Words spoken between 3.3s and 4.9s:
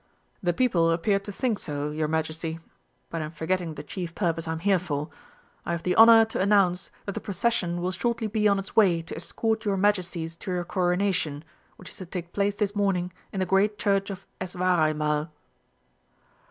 forgetting the chief purpose I am here